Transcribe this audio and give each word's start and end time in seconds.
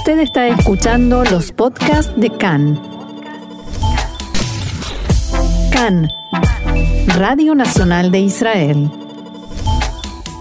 Usted 0.00 0.20
está 0.20 0.48
escuchando 0.48 1.22
los 1.24 1.52
podcasts 1.52 2.10
de 2.16 2.30
CAN. 2.30 2.80
CAN, 5.70 6.08
Radio 7.18 7.54
Nacional 7.54 8.10
de 8.10 8.20
Israel. 8.20 8.90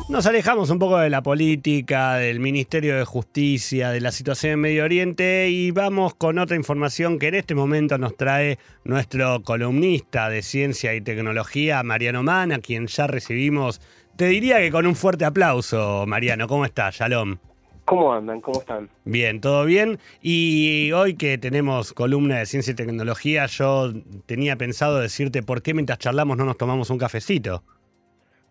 Nos 0.07 0.25
alejamos 0.27 0.69
un 0.69 0.79
poco 0.79 0.97
de 0.99 1.09
la 1.09 1.21
política, 1.21 2.15
del 2.15 2.39
Ministerio 2.39 2.95
de 2.95 3.03
Justicia, 3.03 3.89
de 3.89 3.99
la 3.99 4.13
situación 4.13 4.53
en 4.53 4.59
Medio 4.61 4.85
Oriente 4.85 5.49
y 5.49 5.71
vamos 5.71 6.15
con 6.15 6.39
otra 6.39 6.55
información 6.55 7.19
que 7.19 7.27
en 7.27 7.35
este 7.35 7.53
momento 7.53 7.97
nos 7.97 8.15
trae 8.15 8.59
nuestro 8.85 9.43
columnista 9.43 10.29
de 10.29 10.41
ciencia 10.41 10.95
y 10.95 11.01
tecnología, 11.01 11.83
Mariano 11.83 12.23
Mana, 12.23 12.59
quien 12.59 12.87
ya 12.87 13.07
recibimos, 13.07 13.81
te 14.15 14.27
diría 14.27 14.59
que 14.59 14.71
con 14.71 14.87
un 14.87 14.95
fuerte 14.95 15.25
aplauso, 15.25 16.05
Mariano. 16.07 16.47
¿Cómo 16.47 16.63
estás? 16.63 16.95
Shalom. 16.95 17.48
¿Cómo 17.89 18.13
andan? 18.13 18.39
¿Cómo 18.39 18.59
están? 18.59 18.87
Bien, 19.03 19.41
todo 19.41 19.65
bien. 19.65 19.97
Y 20.21 20.91
hoy 20.91 21.15
que 21.15 21.39
tenemos 21.39 21.91
columna 21.91 22.37
de 22.37 22.45
ciencia 22.45 22.73
y 22.73 22.75
tecnología, 22.75 23.47
yo 23.47 23.91
tenía 24.27 24.57
pensado 24.57 24.99
decirte 24.99 25.41
por 25.41 25.63
qué 25.63 25.73
mientras 25.73 25.97
charlamos 25.97 26.37
no 26.37 26.45
nos 26.45 26.55
tomamos 26.55 26.91
un 26.91 26.99
cafecito. 26.99 27.63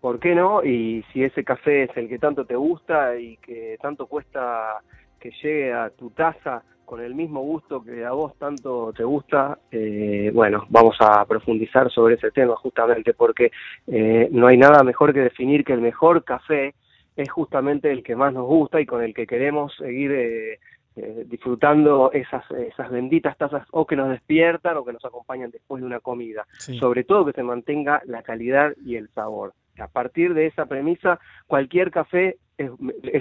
¿Por 0.01 0.19
qué 0.19 0.35
no? 0.35 0.65
Y 0.65 1.05
si 1.13 1.23
ese 1.23 1.45
café 1.45 1.85
es 1.85 1.97
el 1.97 2.09
que 2.09 2.19
tanto 2.19 2.47
te 2.47 2.57
gusta 2.57 3.17
y 3.17 3.37
que 3.37 3.79
tanto 3.81 4.09
cuesta 4.09 4.81
que 5.21 5.31
llegue 5.41 5.73
a 5.73 5.91
tu 5.91 6.11
taza 6.11 6.65
con 6.85 7.01
el 7.01 7.15
mismo 7.15 7.41
gusto 7.41 7.85
que 7.85 8.05
a 8.05 8.11
vos 8.11 8.37
tanto 8.39 8.93
te 8.93 9.05
gusta, 9.05 9.57
eh, 9.71 10.33
bueno, 10.35 10.67
vamos 10.69 10.97
a 10.99 11.25
profundizar 11.27 11.93
sobre 11.93 12.17
ese 12.17 12.33
tema 12.33 12.57
justamente 12.57 13.15
porque 13.15 13.53
eh, 13.87 14.29
no 14.33 14.49
hay 14.49 14.57
nada 14.57 14.83
mejor 14.83 15.15
que 15.15 15.21
definir 15.21 15.65
que 15.65 15.75
el 15.75 15.81
mejor 15.81 16.25
café 16.25 16.75
es 17.19 17.31
justamente 17.31 17.91
el 17.91 18.05
que 18.05 18.15
más 18.15 18.33
nos 18.33 18.47
gusta 18.47 18.81
y 18.81 18.87
con 18.87 19.03
el 19.03 19.13
que 19.13 19.27
queremos 19.27 19.75
seguir 19.77 20.13
eh, 20.13 21.25
disfrutando 21.27 22.13
esas, 22.13 22.49
esas 22.53 22.91
benditas 22.91 23.37
tazas 23.37 23.67
o 23.73 23.87
que 23.87 23.97
nos 23.97 24.09
despiertan 24.09 24.77
o 24.77 24.85
que 24.85 24.93
nos 24.93 25.05
acompañan 25.05 25.51
después 25.51 25.81
de 25.81 25.87
una 25.87 25.99
comida. 25.99 26.47
Sobre 26.79 27.03
todo 27.03 27.27
que 27.27 27.33
se 27.33 27.43
mantenga 27.43 28.03
la 28.07 28.23
calidad 28.23 28.73
y 28.85 28.95
el 28.95 29.09
sabor. 29.11 29.53
A 29.81 29.89
partir 29.89 30.33
de 30.33 30.47
esa 30.47 30.67
premisa, 30.67 31.19
cualquier 31.49 31.91
café 31.91 32.37
es, 32.57 32.71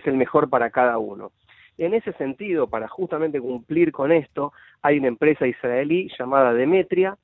el 0.06 0.16
mejor 0.16 0.48
para 0.48 0.70
cada 0.70 1.00
uno. 1.00 1.32
En 1.80 1.96
ese 1.96 2.14
sentido, 2.14 2.68
para 2.68 2.88
justamente 2.88 3.42
cumplir 3.42 3.92
con 3.92 4.12
esto, 4.12 4.54
hay 4.84 5.00
una 5.00 5.08
empresa 5.08 5.48
israelí 5.48 6.08
llamada 6.20 6.54
Demetria 6.54 7.18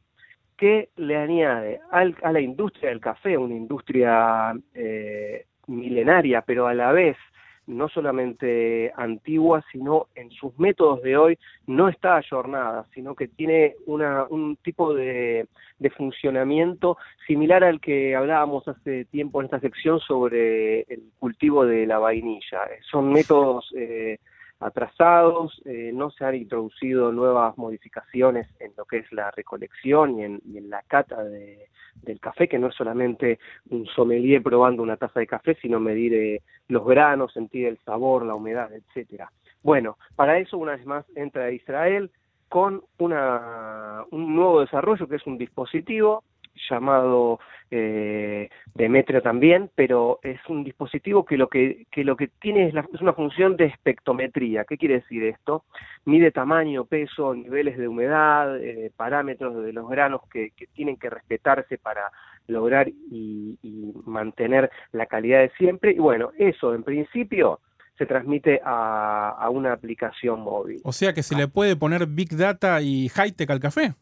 que 0.57 0.89
le 0.95 1.17
añade 1.17 1.81
a 1.91 2.31
la 2.31 2.41
industria 2.41 2.89
del 2.89 2.99
café, 2.99 3.37
una 3.37 3.55
industria 3.55 4.53
eh, 4.73 5.45
milenaria, 5.67 6.41
pero 6.41 6.67
a 6.67 6.73
la 6.73 6.91
vez 6.91 7.17
no 7.65 7.87
solamente 7.87 8.91
antigua, 8.95 9.63
sino 9.71 10.07
en 10.15 10.29
sus 10.31 10.57
métodos 10.59 11.01
de 11.01 11.15
hoy 11.15 11.39
no 11.65 11.87
está 11.87 12.17
ayornada, 12.17 12.85
sino 12.93 13.15
que 13.15 13.27
tiene 13.27 13.75
una, 13.85 14.25
un 14.29 14.57
tipo 14.57 14.93
de, 14.93 15.47
de, 15.79 15.89
funcionamiento 15.91 16.97
similar 17.25 17.63
al 17.63 17.79
que 17.79 18.15
hablábamos 18.15 18.67
hace 18.67 19.05
tiempo 19.05 19.39
en 19.39 19.45
esta 19.45 19.61
sección 19.61 19.99
sobre 19.99 20.81
el 20.81 21.03
cultivo 21.19 21.65
de 21.65 21.85
la 21.85 21.99
vainilla. 21.99 22.63
Son 22.81 23.11
métodos 23.13 23.73
eh, 23.77 24.19
atrasados, 24.63 25.61
eh, 25.65 25.91
no 25.93 26.09
se 26.11 26.25
han 26.25 26.35
introducido 26.35 27.11
nuevas 27.11 27.57
modificaciones 27.57 28.47
en 28.59 28.71
lo 28.77 28.85
que 28.85 28.99
es 28.99 29.11
la 29.11 29.31
recolección 29.31 30.19
y 30.19 30.23
en, 30.23 30.69
la 30.69 30.81
cata 30.83 31.23
del 31.23 32.19
café, 32.19 32.47
que 32.47 32.59
no 32.59 32.67
es 32.67 32.75
solamente 32.75 33.39
un 33.69 33.85
sommelier 33.87 34.41
probando 34.41 34.81
una 34.81 34.97
taza 34.97 35.19
de 35.19 35.27
café, 35.27 35.55
sino 35.61 35.79
medir 35.79 36.13
eh, 36.13 36.41
los 36.67 36.85
granos, 36.85 37.33
sentir 37.33 37.67
el 37.67 37.77
sabor, 37.79 38.25
la 38.25 38.35
humedad, 38.35 38.71
etcétera. 38.73 39.31
Bueno, 39.61 39.97
para 40.15 40.39
eso 40.39 40.57
una 40.57 40.75
vez 40.75 40.85
más 40.85 41.05
entra 41.15 41.51
Israel 41.51 42.11
con 42.49 42.83
una, 42.99 44.03
un 44.11 44.35
nuevo 44.35 44.61
desarrollo 44.61 45.07
que 45.07 45.15
es 45.15 45.25
un 45.25 45.37
dispositivo 45.37 46.23
llamado 46.69 47.39
eh, 47.75 48.49
Demetrio 48.75 49.23
también, 49.23 49.71
pero 49.73 50.19
es 50.21 50.39
un 50.47 50.63
dispositivo 50.63 51.25
que 51.25 51.37
lo 51.37 51.47
que, 51.47 51.87
que 51.91 52.03
lo 52.03 52.15
que 52.15 52.27
tiene 52.27 52.67
es, 52.67 52.75
es, 52.93 53.01
una 53.01 53.13
función 53.13 53.57
de 53.57 53.65
espectrometría. 53.65 54.63
¿Qué 54.65 54.77
quiere 54.77 54.95
decir 54.95 55.23
esto? 55.23 55.63
Mide 56.05 56.31
tamaño, 56.31 56.85
peso, 56.85 57.33
niveles 57.33 57.77
de 57.79 57.87
humedad, 57.87 58.57
eh, 58.57 58.91
parámetros 58.95 59.63
de 59.63 59.73
los 59.73 59.89
granos 59.89 60.21
que, 60.31 60.51
tienen 60.73 60.97
que 60.97 61.09
respetarse 61.09 61.79
para 61.79 62.11
lograr 62.47 62.89
y, 62.89 63.57
mantener 64.05 64.69
la 64.91 65.07
calidad 65.07 65.39
de 65.39 65.49
siempre. 65.57 65.93
Y 65.93 65.99
bueno, 65.99 66.31
eso 66.37 66.75
en 66.75 66.83
principio 66.83 67.59
se 67.97 68.05
transmite 68.05 68.61
a, 68.63 69.29
a 69.29 69.49
una 69.49 69.73
aplicación 69.73 70.41
móvil. 70.41 70.79
O 70.83 70.91
sea 70.91 71.13
que 71.13 71.23
se 71.23 71.35
le 71.35 71.47
puede 71.47 71.75
poner 71.75 72.05
Big 72.05 72.35
Data 72.35 72.81
y 72.81 73.09
High-Tech 73.09 73.49
al 73.49 73.59
café. 73.59 73.95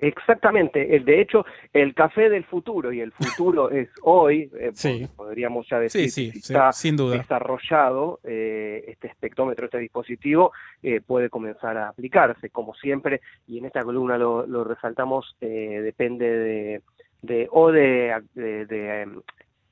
Exactamente, 0.00 0.94
el, 0.94 1.04
de 1.04 1.20
hecho, 1.20 1.44
el 1.72 1.92
café 1.92 2.28
del 2.30 2.44
futuro, 2.44 2.92
y 2.92 3.00
el 3.00 3.10
futuro 3.10 3.68
es 3.70 3.88
hoy, 4.02 4.48
eh, 4.56 5.08
podríamos 5.16 5.68
ya 5.68 5.80
decir, 5.80 6.08
sí, 6.10 6.32
está 6.34 6.72
sin 6.72 6.96
duda. 6.96 7.16
desarrollado 7.16 8.20
eh, 8.22 8.84
este 8.86 9.08
espectrómetro, 9.08 9.64
este 9.64 9.78
dispositivo, 9.78 10.52
eh, 10.84 11.00
puede 11.04 11.28
comenzar 11.28 11.76
a 11.76 11.88
aplicarse, 11.88 12.50
como 12.50 12.74
siempre, 12.74 13.20
y 13.48 13.58
en 13.58 13.64
esta 13.64 13.82
columna 13.82 14.16
lo, 14.16 14.46
lo 14.46 14.62
resaltamos, 14.62 15.36
depende 15.40 16.26
de, 16.28 16.82
de, 17.22 17.48
o 17.50 17.72
de, 17.72 18.22
de, 18.34 19.02
em, 19.02 19.20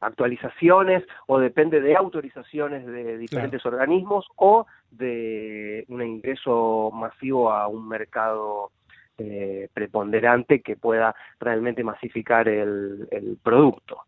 actualizaciones 0.00 1.04
o 1.26 1.38
depende 1.38 1.80
de 1.80 1.96
autorizaciones 1.96 2.84
de 2.84 3.16
diferentes 3.16 3.64
organismos 3.64 4.26
o 4.36 4.66
de 4.90 5.84
un 5.88 6.02
ingreso 6.02 6.90
masivo 6.92 7.50
a 7.50 7.68
un 7.68 7.88
mercado 7.88 8.72
eh, 9.18 9.68
preponderante 9.72 10.60
que 10.60 10.76
pueda 10.76 11.14
realmente 11.40 11.82
masificar 11.82 12.48
el, 12.48 13.08
producto. 13.42 14.00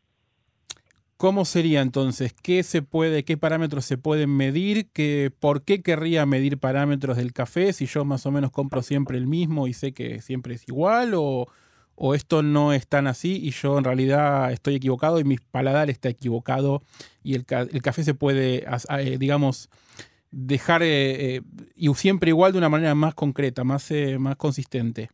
¿Cómo 1.17 1.47
sería 1.47 1.81
entonces? 1.81 2.35
¿Qué 2.35 2.63
se 2.63 2.83
puede, 2.83 3.25
qué 3.25 3.39
parámetros 3.39 3.87
se 3.87 3.97
pueden 3.97 4.37
medir? 4.37 4.91
¿Qué, 4.93 5.33
¿Por 5.41 5.63
qué 5.63 5.83
querría 5.83 6.27
medir 6.27 6.59
parámetros 6.59 7.17
del 7.17 7.33
café 7.33 7.73
si 7.73 7.87
yo 7.87 8.05
más 8.05 8.27
o 8.27 8.31
menos 8.31 8.51
compro 8.51 8.83
siempre 8.83 9.17
el 9.17 9.27
mismo 9.27 9.67
y 9.67 9.73
sé 9.73 9.93
que 9.93 10.21
siempre 10.21 10.55
es 10.55 10.69
igual? 10.69 11.15
¿O, 11.17 11.47
esto 12.15 12.43
no 12.43 12.75
es 12.75 12.87
tan 12.87 13.07
así 13.07 13.41
y 13.43 13.51
yo 13.51 13.77
en 13.79 13.85
realidad 13.85 14.53
estoy 14.53 14.77
equivocado 14.77 15.19
y 15.19 15.25
mi 15.25 15.37
paladar 15.39 15.91
está 15.91 16.09
equivocado 16.09 16.83
y 17.25 17.35
el, 17.35 17.45
el 17.49 17.83
café 17.83 18.05
se 18.05 18.15
puede, 18.15 18.65
eh, 18.91 19.17
digamos, 19.19 19.69
dejar 20.31 20.83
eh, 20.83 21.37
eh, 21.37 21.41
y 21.75 21.93
siempre 21.95 22.31
igual 22.31 22.53
de 22.53 22.59
una 22.59 22.69
manera 22.69 22.95
más 22.95 23.15
concreta, 23.15 23.65
más, 23.65 23.91
eh, 23.91 24.19
más 24.19 24.37
consistente. 24.37 25.11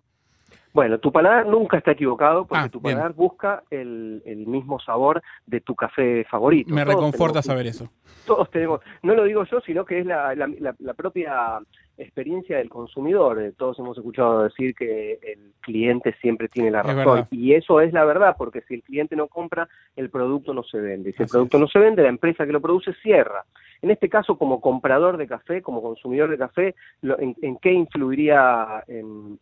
Bueno, 0.72 0.98
tu 0.98 1.12
paladar 1.12 1.46
nunca 1.46 1.78
está 1.78 1.92
equivocado 1.92 2.46
porque 2.46 2.64
ah, 2.64 2.68
tu 2.68 2.82
paladar 2.82 3.12
busca 3.12 3.62
el, 3.70 4.20
el, 4.26 4.48
mismo 4.48 4.80
sabor 4.80 5.22
de 5.46 5.60
tu 5.60 5.76
café 5.76 6.24
favorito. 6.24 6.74
Me 6.74 6.84
reconforta 6.84 7.42
saber 7.42 7.68
eso. 7.68 7.88
Todos 8.26 8.50
tenemos, 8.50 8.80
no 9.02 9.14
lo 9.14 9.22
digo 9.22 9.44
yo, 9.44 9.60
sino 9.60 9.84
que 9.84 10.00
es 10.00 10.06
la, 10.06 10.34
la, 10.34 10.74
la, 10.76 10.94
propia 10.94 11.60
experiencia 11.98 12.58
del 12.58 12.68
consumidor. 12.68 13.40
Todos 13.56 13.78
hemos 13.78 13.96
escuchado 13.96 14.44
decir 14.44 14.74
que 14.74 15.18
el 15.22 15.52
cliente 15.60 16.14
siempre 16.20 16.48
tiene 16.48 16.70
la 16.70 16.82
razón. 16.82 17.26
Y 17.30 17.54
eso 17.54 17.80
es 17.80 17.92
la 17.92 18.04
verdad, 18.04 18.36
porque 18.36 18.62
si 18.62 18.74
el 18.74 18.82
cliente 18.82 19.16
no 19.16 19.28
compra, 19.28 19.68
el 19.96 20.10
producto 20.10 20.54
no 20.54 20.62
se 20.62 20.78
vende. 20.78 21.12
Si 21.12 21.22
el 21.22 21.28
producto 21.28 21.58
no 21.58 21.68
se 21.68 21.78
vende, 21.78 22.02
la 22.02 22.08
empresa 22.08 22.46
que 22.46 22.52
lo 22.52 22.60
produce 22.60 22.92
cierra. 23.02 23.44
En 23.82 23.90
este 23.90 24.08
caso, 24.08 24.38
como 24.38 24.60
comprador 24.60 25.18
de 25.18 25.26
café, 25.26 25.60
como 25.60 25.82
consumidor 25.82 26.30
de 26.30 26.38
café, 26.38 26.74
en, 27.02 27.56
qué 27.58 27.72
influiría 27.72 28.82
en, 28.88 29.38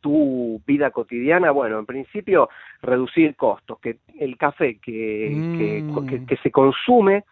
tu 0.00 0.62
vida 0.64 0.90
cotidiana? 0.92 1.50
Bueno, 1.50 1.78
en 1.78 1.86
principio, 1.86 2.48
reducir 2.82 3.34
costos, 3.34 3.80
que 3.80 3.98
el 4.18 4.36
café 4.36 4.78
que, 4.78 5.28
que 5.58 5.82
mm. 5.82 6.42
se 6.42 6.50
consume 6.52 7.24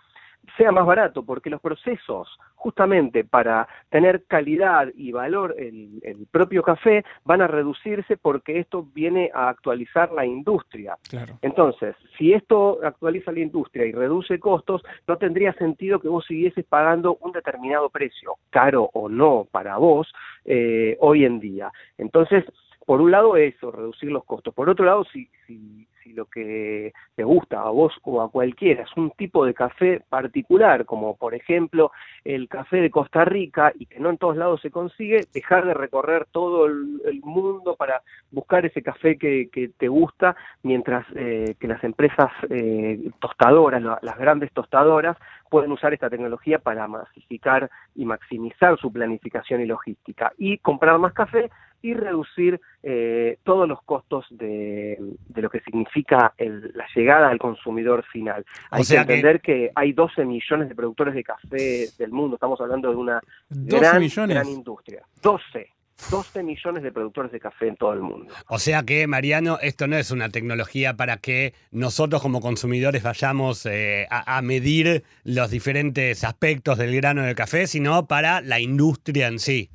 sea 0.57 0.73
más 0.73 0.87
barato, 0.87 1.23
porque 1.25 1.51
los 1.51 1.61
procesos 1.61 2.29
justamente 2.55 3.25
para 3.25 3.69
tener 3.91 4.25
calidad 4.25 4.89
y 4.97 5.13
valor 5.13 5.55
el, 5.59 6.01
el 6.03 6.27
propio 6.31 6.63
café 6.63 7.05
van 7.25 7.43
a 7.43 7.47
reducirse 7.47 8.17
porque 8.17 8.59
esto 8.59 8.87
viene 8.95 9.31
a 9.33 9.49
actualizar 9.49 10.11
la 10.13 10.27
industria. 10.27 10.97
Entonces, 11.43 11.95
si 12.19 12.33
esto 12.33 12.81
actualiza 12.83 13.31
la 13.33 13.41
industria 13.41 13.87
y 13.87 13.93
reduce 13.93 14.41
costos, 14.41 14.83
no 15.07 15.17
tendría 15.17 15.53
sentido 15.55 16.01
que 16.01 16.09
vos 16.09 16.25
siguieses 16.27 16.65
pagando 16.65 17.19
un 17.21 17.33
determinado 17.33 17.91
precio, 17.91 18.35
caro 18.51 18.91
o 18.93 19.09
no 19.09 19.47
para 19.51 19.77
vos, 19.77 20.13
eh, 20.45 20.97
hoy 21.01 21.25
en 21.25 21.39
día. 21.39 21.71
Entonces, 21.99 22.45
por 22.85 23.01
un 23.01 23.11
lado 23.11 23.37
eso, 23.37 23.71
reducir 23.71 24.11
los 24.11 24.25
costos. 24.25 24.55
Por 24.55 24.71
otro 24.71 24.85
lado, 24.85 25.05
si, 25.13 25.29
si, 25.47 25.87
si 26.07 26.13
lo 26.13 26.27
que 26.27 26.93
te 27.15 27.25
gusta 27.25 27.61
a 27.61 27.71
vos 27.71 27.93
o 28.05 28.23
a 28.23 28.31
cualquiera 28.31 28.85
es 28.85 28.97
un 28.97 29.11
tipo 29.11 29.45
de 29.45 29.55
café 29.55 30.03
particular, 30.09 30.85
como 30.85 31.17
por 31.17 31.35
ejemplo 31.35 31.91
el 32.25 32.49
café 32.49 32.77
de 32.81 32.91
Costa 32.91 33.25
Rica 33.25 33.73
y 33.77 33.87
que 33.87 33.99
no 33.99 34.11
en 34.11 34.19
todos 34.19 34.37
lados 34.37 34.61
se 34.61 34.71
consigue, 34.71 35.27
dejar 35.35 35.67
de 35.67 35.75
recorrer 35.75 36.27
todo 36.31 36.67
el, 36.67 36.87
mundo 37.23 37.75
para 37.77 38.03
buscar 38.31 38.67
ese 38.67 38.83
café 38.83 39.17
que, 39.17 39.49
que 39.51 39.69
te 39.69 39.89
gusta, 39.89 40.37
mientras 40.63 41.05
eh, 41.17 41.57
que 41.59 41.67
las 41.67 41.83
empresas 41.83 42.31
eh, 42.51 43.11
tostadoras, 43.19 43.83
las 43.83 44.19
grandes 44.19 44.53
tostadoras, 44.53 45.17
pueden 45.51 45.73
usar 45.73 45.95
esta 45.95 46.11
tecnología 46.11 46.59
para 46.59 46.87
masificar 46.89 47.71
y 47.95 48.05
maximizar 48.05 48.79
su 48.79 48.93
planificación 48.93 49.61
y 49.61 49.67
logística 49.67 50.33
y 50.39 50.59
comprar 50.59 50.99
más 50.99 51.13
café 51.13 51.51
y 51.83 51.95
reducir 51.95 52.61
eh, 52.83 53.39
todos 53.45 53.69
los 53.69 53.83
costos 53.83 54.27
de, 54.31 54.99
lo 55.35 55.51
que 55.51 55.61
significa 55.61 56.35
la 56.39 56.87
llegada 56.95 57.29
al 57.29 57.39
consumidor 57.39 58.05
final. 58.05 58.45
Hay 58.71 58.85
que 58.85 58.97
entender 58.97 59.41
que... 59.41 59.71
hay 59.75 59.93
12 59.93 60.25
millones 60.25 60.69
de 60.69 60.75
productores 60.75 61.15
de 61.15 61.23
café 61.23 61.87
del 61.99 62.11
mundo, 62.11 62.37
estamos 62.37 62.61
hablando 62.61 62.91
de 62.91 62.97
una 62.97 63.21
gran, 63.49 64.03
gran 64.29 64.49
industria. 64.49 65.03
12. 65.23 65.76
12 66.11 66.43
millones 66.43 66.83
de 66.83 66.93
productores 66.93 67.33
de 67.33 67.41
café 67.41 67.69
en 67.69 67.77
todo 67.77 67.93
el 67.93 68.01
mundo. 68.01 68.33
O 68.49 68.59
sea 68.59 68.83
que, 68.85 69.07
Mariano, 69.07 69.59
esto 69.61 69.87
no 69.87 69.97
es 69.97 70.11
una 70.11 70.29
tecnología 70.29 70.95
para 70.95 71.17
que 71.17 71.55
nosotros 71.71 72.23
como 72.23 72.41
consumidores 72.41 73.03
vayamos 73.03 73.67
eh, 73.67 74.07
a, 74.11 74.41
medir 74.43 75.03
los 75.25 75.51
diferentes 75.51 76.23
aspectos 76.23 76.79
del 76.79 76.95
grano 76.95 77.23
del 77.23 77.35
café, 77.35 77.67
sino 77.67 78.07
para 78.07 78.41
la 78.41 78.61
industria 78.61 79.29
en 79.29 79.39
sí. 79.39 79.71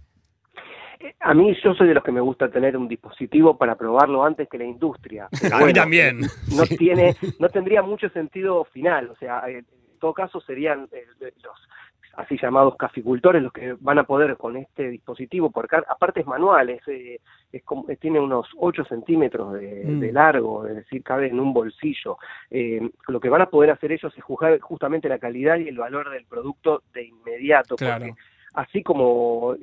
A 1.19 1.33
mí 1.33 1.55
yo 1.63 1.73
soy 1.73 1.87
de 1.87 1.95
los 1.95 2.03
que 2.03 2.11
me 2.11 2.21
gusta 2.21 2.49
tener 2.49 2.77
un 2.77 2.87
dispositivo 2.87 3.57
para 3.57 3.75
probarlo 3.75 4.23
antes 4.23 4.47
que 4.47 4.57
la 4.57 4.65
industria. 4.65 5.27
a 5.51 5.65
mí 5.65 5.73
también. 5.73 6.21
No, 6.55 6.65
tiene, 6.65 7.15
no 7.39 7.49
tendría 7.49 7.81
mucho 7.81 8.09
sentido 8.09 8.63
final. 8.65 9.09
O 9.09 9.15
sea, 9.15 9.43
en 9.47 9.65
todo 9.99 10.13
caso 10.13 10.39
serían 10.41 10.87
eh, 10.91 11.05
los 11.19 11.67
así 12.13 12.37
llamados 12.41 12.75
caficultores 12.75 13.41
los 13.41 13.53
que 13.53 13.75
van 13.79 13.99
a 13.99 14.03
poder 14.03 14.35
con 14.37 14.57
este 14.57 14.89
dispositivo, 14.89 15.49
porque 15.49 15.77
aparte 15.77 16.21
es 16.21 16.27
manual, 16.27 16.69
es, 16.69 16.87
eh, 16.87 17.19
como, 17.63 17.85
tiene 17.99 18.19
unos 18.19 18.47
8 18.57 18.85
centímetros 18.85 19.53
de, 19.53 19.83
mm. 19.85 20.13
largo, 20.13 20.67
es 20.67 20.75
decir, 20.75 21.03
cabe 21.03 21.27
en 21.27 21.39
un 21.39 21.53
bolsillo. 21.53 22.17
Eh, 22.49 22.81
lo 23.07 23.19
que 23.19 23.29
van 23.29 23.41
a 23.41 23.49
poder 23.49 23.71
hacer 23.71 23.91
ellos 23.91 24.13
es 24.15 24.23
juzgar 24.23 24.59
justamente 24.59 25.09
la 25.09 25.19
calidad 25.19 25.57
y 25.57 25.67
el 25.67 25.77
valor 25.77 26.09
del 26.09 26.25
producto 26.25 26.83
de 26.93 27.05
inmediato, 27.05 27.75
porque 27.75 28.13
así 28.53 28.83
como 28.83 29.55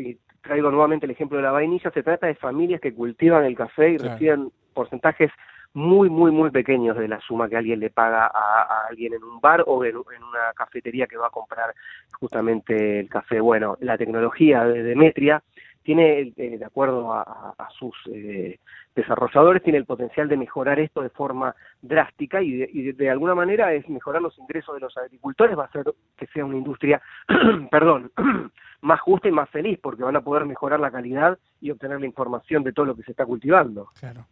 traigo 0.42 0.70
nuevamente 0.70 1.06
el 1.06 1.12
ejemplo 1.12 1.36
de 1.36 1.44
la 1.44 1.52
vainilla, 1.52 1.90
se 1.90 2.02
trata 2.02 2.26
de 2.26 2.34
familias 2.34 2.80
que 2.80 2.94
cultivan 2.94 3.44
el 3.44 3.56
café 3.56 3.90
y 3.90 3.98
reciben 3.98 4.50
porcentajes 4.72 5.30
muy, 5.74 6.08
muy, 6.08 6.30
muy 6.30 6.50
pequeños 6.50 6.96
de 6.96 7.08
la 7.08 7.20
suma 7.20 7.48
que 7.48 7.56
alguien 7.56 7.80
le 7.80 7.90
paga 7.90 8.26
a, 8.26 8.86
alguien 8.88 9.14
en 9.14 9.22
un 9.22 9.40
bar 9.40 9.64
o 9.66 9.84
en, 9.84 9.96
una 9.96 10.52
cafetería 10.54 11.06
que 11.06 11.16
va 11.16 11.28
a 11.28 11.30
comprar 11.30 11.74
justamente 12.18 13.00
el 13.00 13.08
café. 13.08 13.40
Bueno, 13.40 13.76
la 13.80 13.96
tecnología 13.96 14.64
de 14.64 14.82
Demetria 14.82 15.42
tiene, 15.82 16.32
eh, 16.36 16.58
de 16.58 16.64
acuerdo 16.64 17.12
a, 17.14 17.54
sus 17.78 17.94
eh, 18.12 18.58
desarrolladores, 18.94 19.62
tiene 19.62 19.78
el 19.78 19.86
potencial 19.86 20.28
de 20.28 20.36
mejorar 20.36 20.78
esto 20.80 21.00
de 21.00 21.08
forma 21.08 21.54
drástica 21.80 22.42
y, 22.42 22.56
de, 22.56 22.92
de, 22.92 23.10
alguna 23.10 23.34
manera 23.34 23.72
es 23.72 23.88
mejorar 23.88 24.20
los 24.20 24.36
ingresos 24.38 24.74
de 24.74 24.80
los 24.80 24.96
agricultores, 24.98 25.56
va 25.56 25.62
a 25.62 25.66
hacer 25.66 25.84
que 26.16 26.26
sea 26.26 26.44
una 26.44 26.56
industria, 26.56 27.00
perdón, 27.70 28.10
más 28.82 29.00
justa 29.00 29.28
y 29.28 29.32
más 29.32 29.48
feliz, 29.48 29.78
porque 29.80 30.02
van 30.02 30.16
a 30.16 30.20
poder 30.20 30.44
mejorar 30.44 30.80
la 30.80 30.90
calidad 30.90 31.38
y 31.60 31.70
obtener 31.70 32.00
la 32.00 32.06
información 32.06 32.64
de 32.64 32.72
todo 32.72 32.86
lo 32.86 32.96
que 32.96 33.04
se 33.04 33.12
está 33.12 33.24
cultivando. 33.24 33.88
Claro. 33.98 34.26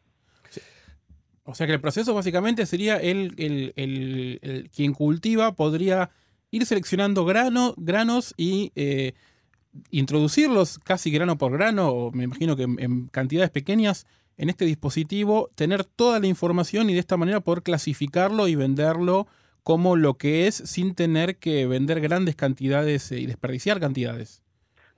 O 1.47 1.55
sea 1.55 1.67
que 1.67 1.73
el 1.73 1.81
proceso 1.81 2.13
básicamente 2.13 2.67
sería 2.67 2.97
el, 2.97 3.33
el, 3.39 4.71
quien 4.75 4.93
cultiva 4.93 5.55
podría 5.55 6.11
ir 6.51 6.67
seleccionando 6.67 7.25
grano, 7.25 7.75
granos 7.77 8.35
y 8.37 8.73
eh, 8.75 9.15
introducirlos 9.91 10.81
casi 10.81 11.13
grano 11.13 11.39
por 11.39 11.53
grano, 11.53 11.91
o 11.91 12.11
me 12.11 12.25
imagino 12.25 12.57
que 12.57 12.65
en, 12.65 13.07
cantidades 13.09 13.51
pequeñas, 13.51 14.07
en 14.37 14.51
este 14.51 14.65
dispositivo, 14.65 15.51
tener 15.55 15.85
toda 15.85 16.19
la 16.19 16.27
información 16.27 16.91
y 16.91 16.95
de 16.95 17.01
esta 17.01 17.17
manera 17.17 17.41
poder 17.41 17.63
clasificarlo 17.63 18.49
y 18.49 18.57
venderlo 18.57 19.29
como 19.63 19.95
lo 19.95 20.15
que 20.15 20.49
es 20.49 20.57
sin 20.57 20.97
tener 20.97 21.37
que 21.37 21.67
vender 21.69 22.01
grandes 22.01 22.35
cantidades 22.35 23.13
eh, 23.13 23.21
y 23.21 23.27
desperdiciar 23.27 23.79
cantidades. 23.79 24.43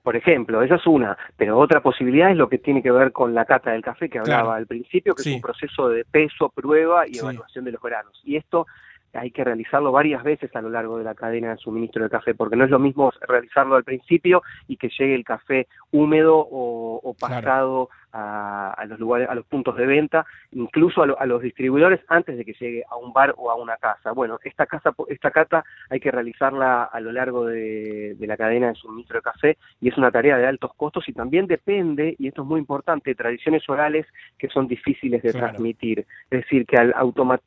Por 0.03 0.15
ejemplo, 0.15 0.61
esa 0.61 0.75
es 0.75 0.87
una, 0.87 1.17
pero 1.35 1.57
otra 1.57 1.81
posibilidad 1.81 2.31
es 2.31 2.37
lo 2.37 2.47
que 2.47 2.57
tiene 2.57 2.81
que 2.81 2.91
ver 2.91 3.11
con 3.11 3.33
la 3.33 3.45
cata 3.45 3.71
del 3.71 3.81
café 3.81 4.09
que 4.09 4.19
hablaba 4.19 4.55
al 4.55 4.65
principio, 4.65 5.13
que 5.13 5.21
es 5.21 5.35
un 5.35 5.41
proceso 5.41 5.89
de 5.89 6.05
peso, 6.05 6.49
prueba 6.49 7.07
y 7.07 7.17
evaluación 7.17 7.65
de 7.65 7.73
los 7.73 7.81
granos. 7.81 8.19
Y 8.23 8.37
esto 8.37 8.65
hay 9.13 9.31
que 9.31 9.43
realizarlo 9.43 9.91
varias 9.91 10.23
veces 10.23 10.55
a 10.55 10.61
lo 10.61 10.69
largo 10.69 10.97
de 10.97 11.03
la 11.03 11.15
cadena 11.15 11.51
de 11.51 11.57
suministro 11.57 12.03
de 12.03 12.09
café, 12.09 12.35
porque 12.35 12.55
no 12.55 12.65
es 12.65 12.69
lo 12.69 12.79
mismo 12.79 13.11
realizarlo 13.27 13.75
al 13.75 13.83
principio 13.83 14.43
y 14.67 14.77
que 14.77 14.89
llegue 14.89 15.15
el 15.15 15.23
café 15.23 15.67
húmedo 15.91 16.37
o, 16.37 17.15
pasado 17.19 17.89
a, 18.11 18.85
los 18.87 18.99
lugares, 18.99 19.29
a 19.29 19.35
los 19.35 19.45
puntos 19.45 19.75
de 19.75 19.85
venta, 19.85 20.25
incluso 20.51 21.03
a, 21.03 21.25
los 21.25 21.41
distribuidores 21.41 22.01
antes 22.07 22.37
de 22.37 22.45
que 22.45 22.53
llegue 22.53 22.83
a 22.89 22.95
un 22.95 23.13
bar 23.13 23.33
o 23.37 23.51
a 23.51 23.55
una 23.55 23.77
casa. 23.77 24.11
Bueno, 24.11 24.39
esta 24.43 24.65
casa, 24.65 24.93
esta 25.07 25.31
cata 25.31 25.63
hay 25.89 25.99
que 25.99 26.11
realizarla 26.11 26.83
a 26.83 26.99
lo 26.99 27.11
largo 27.11 27.45
de, 27.45 28.15
la 28.19 28.37
cadena 28.37 28.67
de 28.67 28.75
suministro 28.75 29.17
de 29.17 29.23
café 29.23 29.57
y 29.81 29.89
es 29.89 29.97
una 29.97 30.11
tarea 30.11 30.37
de 30.37 30.45
altos 30.45 30.73
costos 30.75 31.07
y 31.09 31.13
también 31.13 31.47
depende, 31.47 32.15
y 32.19 32.27
esto 32.27 32.43
es 32.43 32.47
muy 32.47 32.59
importante, 32.59 33.11
de 33.11 33.15
tradiciones 33.15 33.67
orales 33.69 34.05
que 34.37 34.49
son 34.49 34.67
difíciles 34.67 35.21
de 35.23 35.33
transmitir. 35.33 36.05
Es 36.29 36.41
decir, 36.41 36.65
que 36.65 36.77
al 36.77 36.93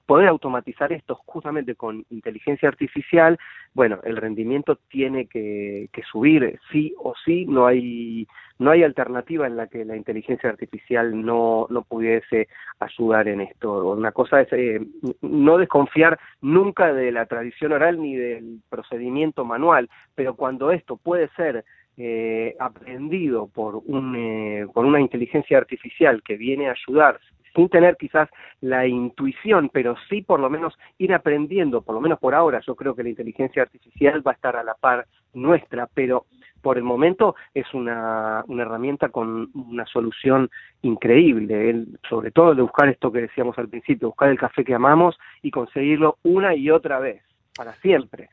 poder 0.06 0.28
automatizar 0.28 0.92
esto 0.92 1.14
justamente 1.26 1.74
con 1.74 2.04
inteligencia 2.10 2.68
artificial, 2.68 3.38
bueno, 3.74 4.00
el 4.04 4.16
rendimiento 4.16 4.76
tiene 4.88 5.26
que, 5.26 5.88
que 5.92 6.02
subir, 6.02 6.58
sí 6.70 6.94
o 6.98 7.14
sí, 7.24 7.46
no 7.46 7.66
hay 7.66 8.26
no 8.62 8.70
hay 8.70 8.82
alternativa 8.82 9.46
en 9.46 9.56
la 9.56 9.66
que 9.66 9.84
la 9.84 9.96
inteligencia 9.96 10.48
artificial 10.48 11.24
no, 11.24 11.66
no 11.70 11.82
pudiese 11.82 12.48
ayudar 12.78 13.28
en 13.28 13.42
esto. 13.42 13.90
Una 13.90 14.12
cosa 14.12 14.40
es 14.40 14.52
eh, 14.52 14.80
no 15.20 15.58
desconfiar 15.58 16.18
nunca 16.40 16.92
de 16.92 17.12
la 17.12 17.26
tradición 17.26 17.72
oral 17.72 18.00
ni 18.00 18.16
del 18.16 18.60
procedimiento 18.70 19.44
manual, 19.44 19.90
pero 20.14 20.34
cuando 20.34 20.70
esto 20.70 20.96
puede 20.96 21.28
ser 21.36 21.64
eh, 21.96 22.56
aprendido 22.58 23.48
por, 23.48 23.82
un, 23.84 24.16
eh, 24.16 24.66
por 24.72 24.86
una 24.86 25.00
inteligencia 25.00 25.58
artificial 25.58 26.22
que 26.22 26.36
viene 26.36 26.68
a 26.68 26.72
ayudar 26.72 27.20
sin 27.54 27.68
tener 27.68 27.96
quizás 27.98 28.30
la 28.62 28.86
intuición, 28.86 29.68
pero 29.70 29.94
sí 30.08 30.22
por 30.22 30.40
lo 30.40 30.48
menos 30.48 30.78
ir 30.98 31.12
aprendiendo, 31.12 31.82
por 31.82 31.94
lo 31.94 32.00
menos 32.00 32.18
por 32.18 32.34
ahora, 32.34 32.60
yo 32.66 32.74
creo 32.74 32.94
que 32.94 33.02
la 33.02 33.10
inteligencia 33.10 33.62
artificial 33.62 34.26
va 34.26 34.32
a 34.32 34.34
estar 34.34 34.56
a 34.56 34.64
la 34.64 34.74
par 34.74 35.06
nuestra, 35.34 35.86
pero 35.92 36.24
por 36.62 36.78
el 36.78 36.84
momento 36.84 37.34
es 37.52 37.66
una, 37.74 38.44
una 38.46 38.62
herramienta 38.62 39.10
con 39.10 39.50
una 39.54 39.84
solución 39.86 40.48
increíble, 40.82 41.84
sobre 42.08 42.30
todo 42.30 42.54
de 42.54 42.62
buscar 42.62 42.88
esto 42.88 43.12
que 43.12 43.22
decíamos 43.22 43.58
al 43.58 43.68
principio, 43.68 44.08
buscar 44.08 44.30
el 44.30 44.38
café 44.38 44.64
que 44.64 44.74
amamos 44.74 45.18
y 45.42 45.50
conseguirlo 45.50 46.18
una 46.22 46.54
y 46.54 46.70
otra 46.70 46.98
vez, 47.00 47.22
para 47.54 47.74
siempre. 47.74 48.30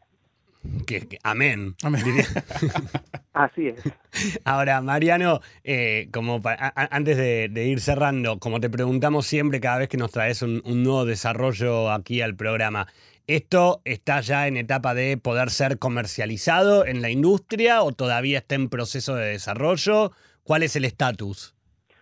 Que, 0.86 1.20
amén. 1.24 1.76
Así 3.34 3.68
es. 3.68 3.82
Ahora, 4.44 4.82
Mariano, 4.82 5.40
eh, 5.63 6.10
como 6.12 6.42
antes 6.44 7.16
de, 7.16 7.66
ir 7.66 7.80
cerrando, 7.80 8.39
como 8.39 8.60
te 8.60 8.70
preguntamos 8.70 9.25
siempre 9.25 9.62
cada 9.62 9.78
vez 9.80 9.88
que 9.88 9.98
nos 9.98 10.12
traes 10.12 10.42
un, 10.42 10.62
nuevo 10.66 11.06
desarrollo 11.06 11.92
aquí 11.92 12.22
al 12.22 12.36
programa, 12.36 12.88
¿esto 13.28 13.82
está 13.86 14.20
ya 14.20 14.48
en 14.48 14.58
etapa 14.58 14.94
de 14.94 15.16
poder 15.18 15.50
ser 15.50 15.80
comercializado 15.80 16.86
en 16.86 17.01
la 17.01 17.10
industria 17.10 17.82
o 17.82 17.94
todavía 17.94 18.39
está 18.39 18.56
en 18.56 18.68
proceso 18.68 19.16
de 19.16 19.28
desarrollo? 19.28 20.12
¿Cuál 20.44 20.63
es 20.63 20.75
el 20.75 20.84
estatus? 20.84 21.56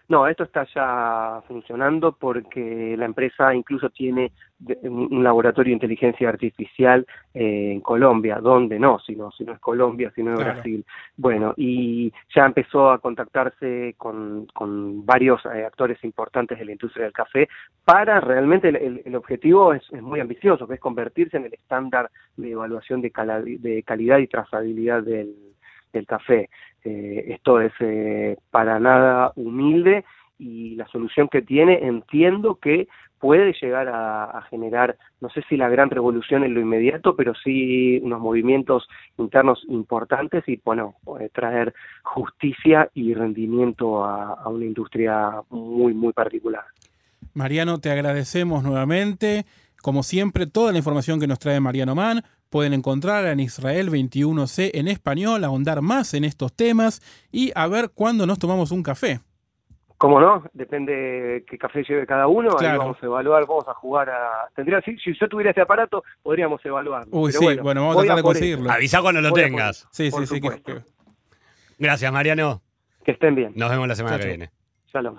No, 0.10 0.26
esto 0.26 0.46
está 0.46 0.66
ya 0.74 1.42
funcionando 1.48 2.14
porque 2.14 2.96
la 2.98 3.04
empresa 3.04 3.54
incluso 3.54 3.90
tiene 3.90 4.32
un 4.84 5.22
laboratorio 5.22 5.72
de 5.72 5.76
inteligencia 5.76 6.30
artificial 6.30 7.06
eh, 7.34 7.74
en 7.74 7.82
Colombia, 7.82 8.40
donde 8.40 8.80
no, 8.80 9.00
si 9.00 9.18
no, 9.18 9.32
si 9.32 9.44
no 9.44 9.54
es 9.54 9.60
Colombia, 9.60 10.10
si 10.16 10.24
no 10.24 10.34
es 10.34 10.40
Brasil. 10.40 10.86
Bueno, 11.18 11.54
y 11.58 12.14
ya 12.34 12.46
empezó 12.46 12.90
a 12.90 13.00
contactarse 13.00 13.96
con, 13.98 14.48
con 14.54 15.06
varios 15.06 15.46
eh, 15.46 15.66
actores 15.66 16.02
importantes 16.06 16.58
de 16.58 16.66
la 16.66 16.72
industria 16.72 17.04
del 17.04 17.14
café 17.14 17.50
para 17.84 18.22
realmente 18.22 18.70
el, 18.70 19.16
objetivo 19.16 19.74
es, 19.74 19.92
muy 19.92 20.22
ambicioso, 20.22 20.68
que 20.68 20.76
es 20.76 20.80
convertirse 20.80 21.36
en 21.36 21.46
el 21.46 21.54
estándar 21.54 22.10
de 22.38 22.52
evaluación 22.52 23.02
de, 23.02 23.12
de 23.60 23.84
calidad 23.84 24.20
y 24.20 24.28
trazabilidad 24.28 25.04
del, 25.04 25.36
del 25.92 26.06
café. 26.06 26.50
Eh, 26.88 27.34
esto 27.34 27.60
es 27.60 27.74
eh, 27.82 28.38
para 28.50 28.80
nada 28.80 29.34
humilde 29.36 30.06
y 30.40 30.76
la 30.76 30.88
solución 30.88 31.28
que 31.28 31.42
tiene 31.42 31.86
entiendo 31.86 32.56
que 32.62 32.88
puede 33.20 33.52
llegar 33.60 33.90
a, 33.90 34.42
generar, 34.50 34.96
no 35.20 35.30
sé 35.30 35.44
si 35.50 35.58
la 35.58 35.68
gran 35.68 35.90
revolución 35.90 36.46
en 36.46 36.54
lo 36.54 36.62
inmediato, 36.62 37.16
pero 37.16 37.34
sí 37.34 38.00
unos 38.04 38.22
movimientos 38.22 38.88
internos 39.18 39.66
importantes 39.68 40.48
y, 40.48 40.62
bueno, 40.64 40.96
traer 41.34 41.74
justicia 42.04 42.90
y 42.94 43.16
rendimiento 43.16 44.06
a, 44.06 44.34
a 44.36 44.48
una 44.48 44.66
industria 44.66 45.42
muy, 45.50 45.94
muy 45.94 46.14
particular. 46.14 46.64
Mariano, 47.34 47.80
te 47.80 47.90
agradecemos 47.90 48.64
nuevamente. 48.64 49.46
Como 49.82 50.04
siempre, 50.04 50.46
toda 50.46 50.72
la 50.72 50.78
información 50.78 51.20
que 51.20 51.28
nos 51.28 51.40
trae 51.40 51.60
Mariano 51.60 51.96
Mann 51.96 52.24
Pueden 52.50 52.74
encontrar 52.74 53.26
en 53.26 53.40
Israel 53.40 53.90
21C 53.92 54.72
en 54.74 54.88
español, 54.88 55.44
ahondar 55.44 55.82
más 55.82 56.14
en 56.14 56.24
estos 56.24 56.54
temas 56.54 57.02
y 57.32 57.52
a 57.56 57.68
ver 57.68 57.92
cuándo 57.94 58.26
nos 58.26 58.40
tomamos 58.40 58.72
un 58.72 58.84
café. 58.84 59.20
¿Cómo 59.98 60.20
no? 60.22 60.44
Depende 60.54 61.44
qué 61.50 61.58
café 61.58 61.84
lleve 61.84 62.06
cada 62.06 62.28
uno. 62.28 62.52
Ahí 62.52 62.58
Claro. 62.60 62.78
vamos 62.80 62.98
a 63.02 63.06
evaluar, 63.06 63.46
vamos 63.48 63.68
a 63.68 63.74
jugar 63.74 64.10
a. 64.12 64.48
Tendría, 64.56 64.80
si, 64.82 64.96
si 65.00 65.12
yo 65.20 65.28
tuviera 65.28 65.50
este 65.50 65.62
aparato, 65.62 66.04
podríamos 66.22 66.64
evaluarlo. 66.64 67.08
Uy, 67.18 67.32
Pero 67.38 67.52
sí, 67.52 67.58
bueno, 67.60 67.82
vamos 67.82 67.96
a 67.98 68.00
tratar 68.02 68.16
de 68.18 68.24
conseguirlo. 68.24 68.72
Avisa 68.72 69.02
cuando 69.02 69.22
lo 69.22 69.32
Voy 69.32 69.42
tengas. 69.42 69.88
Sí, 69.92 70.12
por 70.12 70.22
sí, 70.22 70.28
sí. 70.36 70.42
que- 70.42 70.48
supuesto. 70.50 70.74
que- 70.76 70.92
Gracias, 71.80 72.12
Mariano. 72.14 72.62
Que 73.04 73.12
estén 73.12 73.34
bien. 73.36 73.54
Nos 73.56 73.70
vemos 73.72 73.88
la 73.88 73.96
semana 73.96 74.18
Chao, 74.18 74.22
que 74.24 74.28
viene. 74.30 74.52
Shalom. 74.94 75.18